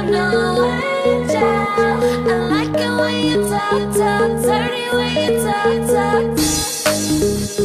[0.00, 0.64] I'm no
[1.04, 4.30] angel I like it when you talk, talk.
[4.42, 7.59] Dirty when you talk, talk.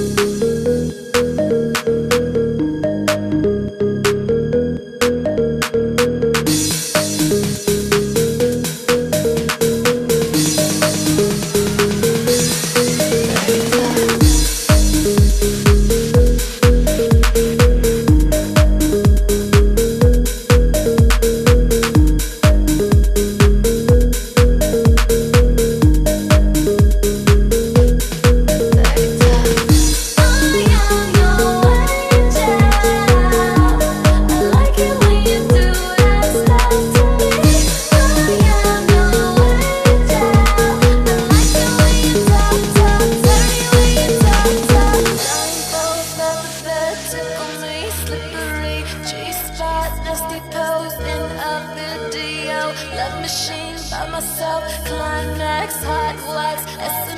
[54.61, 54.85] yourself.
[54.85, 57.14] Climax, hot wax,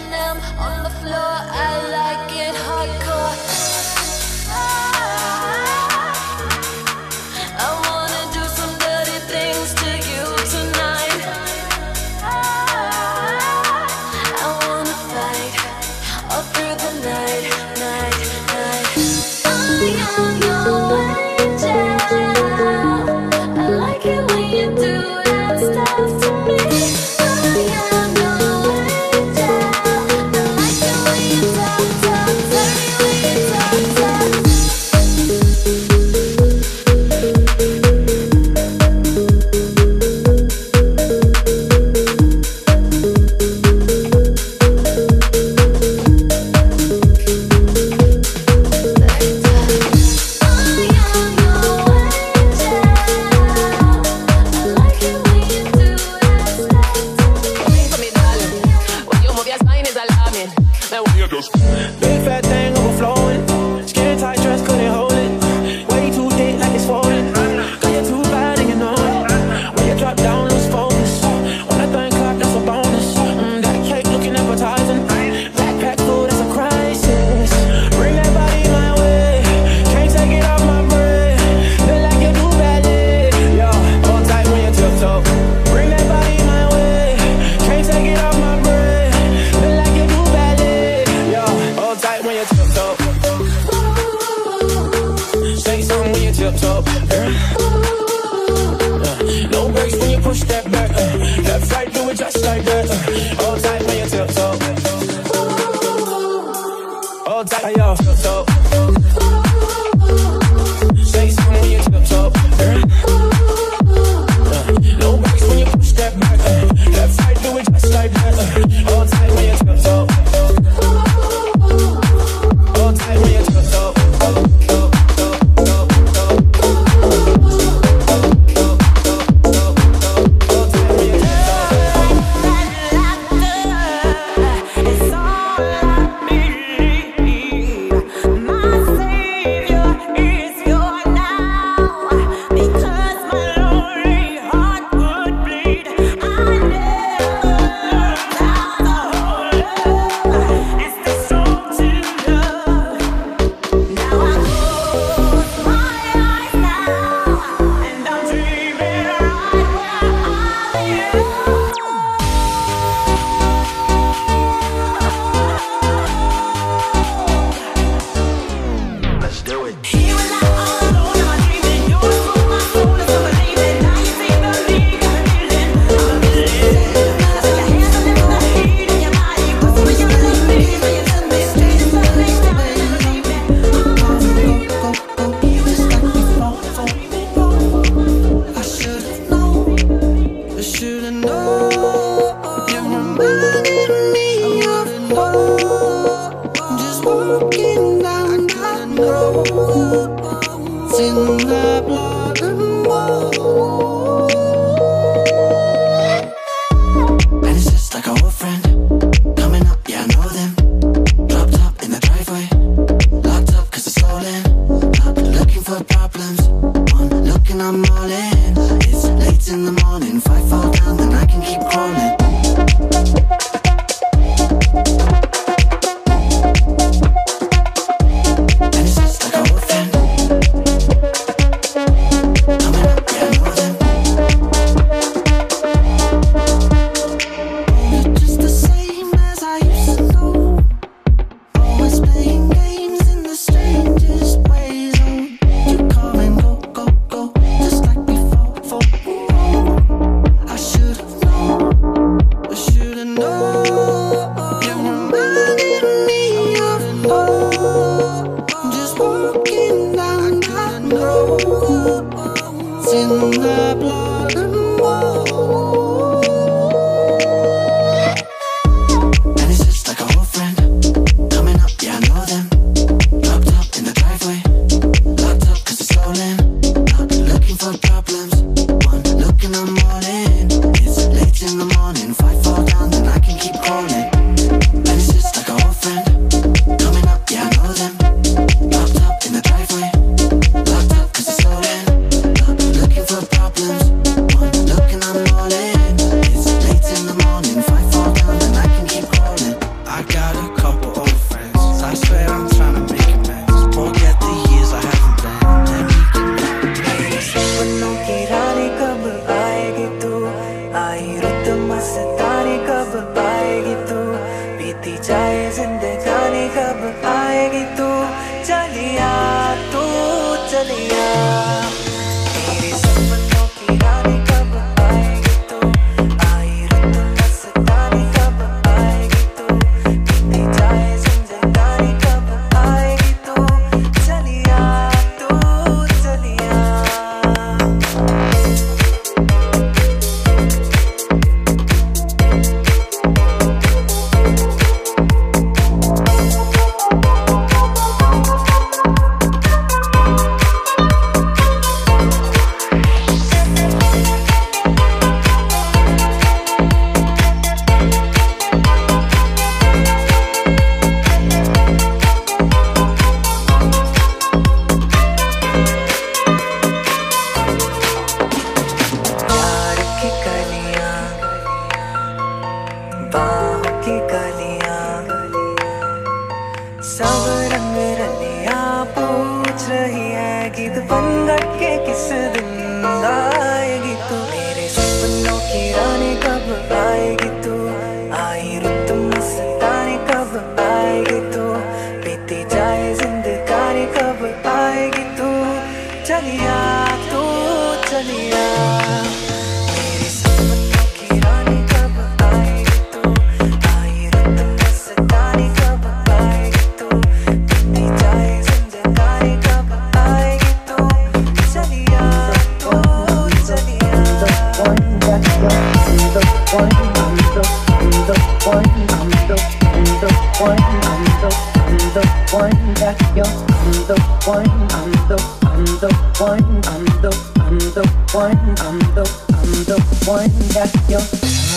[380.69, 382.26] the fun that kisses.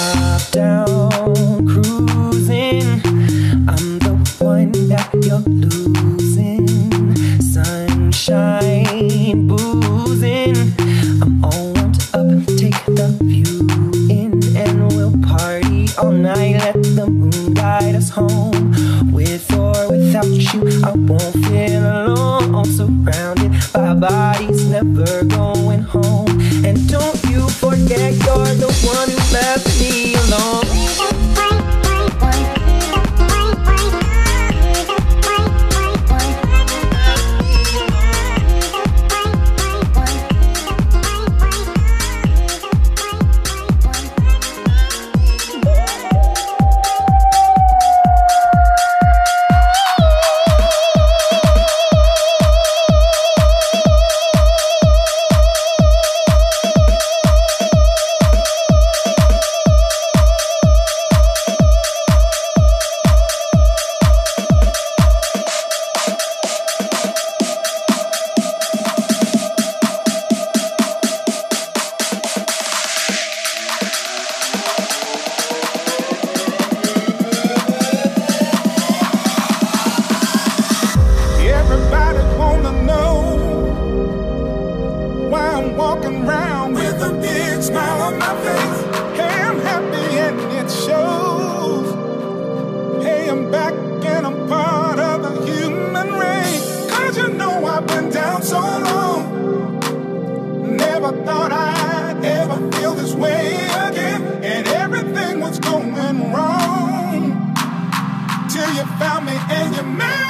[0.01, 2.83] Top down cruising.
[3.69, 6.67] I'm the one that you're losing.
[7.53, 10.57] Sunshine boozing.
[11.21, 12.47] I'm all warmed up.
[12.57, 13.69] Take the view
[14.09, 16.57] in, and we'll party all night.
[16.57, 18.73] Let the moon guide us home.
[19.13, 21.70] With or without you, I won't feel
[97.11, 99.81] Cause you know I've been down so long.
[100.77, 103.57] Never thought I'd ever feel this way
[103.89, 104.23] again.
[104.45, 105.93] And everything was going
[106.33, 107.53] wrong.
[108.49, 110.30] Till you found me and you made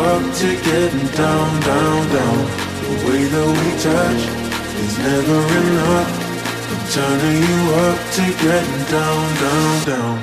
[0.00, 2.38] up to getting down, down, down.
[2.82, 4.22] The way that we touch
[4.84, 6.10] is never enough.
[6.70, 10.16] I'm turning you up to getting down, down, down.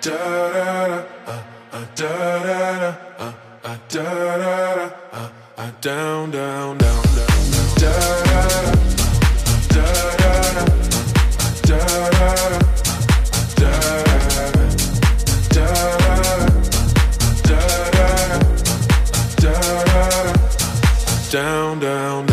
[0.00, 0.16] Da
[0.54, 1.42] da da, ah
[1.72, 2.12] uh, da
[2.46, 4.04] da da, ah uh, da
[4.42, 7.34] da da, ah ah down, down, down, down.
[7.82, 7.92] Da
[8.28, 8.84] da da, ah
[9.50, 9.86] uh, da
[10.20, 10.64] da da,
[11.40, 11.78] ah uh, da
[12.10, 12.67] da da.
[21.30, 22.27] Down, down,